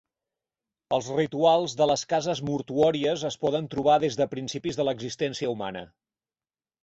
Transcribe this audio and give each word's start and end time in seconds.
Els 0.95 1.07
rituals 1.17 1.73
de 1.81 1.87
les 1.89 2.03
cases 2.13 2.41
mortuòries 2.47 3.25
es 3.29 3.37
poden 3.45 3.69
trobar 3.75 3.97
des 4.05 4.17
de 4.21 4.27
principis 4.33 4.79
de 4.81 4.87
l'existència 4.89 5.53
humana. 5.55 5.85